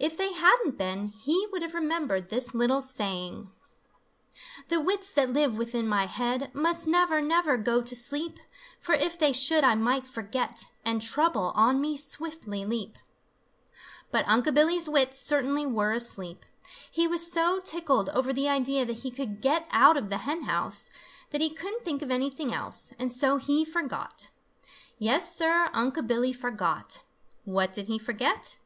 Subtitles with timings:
[0.00, 3.52] If they hadn't been, he would have remembered this little saying:
[4.66, 8.40] The wits that live within my head Must never, never go to sleep,
[8.80, 12.98] For if they should I might forget And Trouble on me swiftly leap.
[14.10, 16.44] But Unc' Billy's wits certainly were asleep.
[16.90, 20.46] He was so tickled over the idea that he could get out of the hen
[20.50, 20.90] house,
[21.30, 24.30] that he couldn't think of anything else, and so he forgot.
[24.98, 27.02] Yes, Sir, Unc' Billy forgot!
[27.44, 28.58] What did he forget?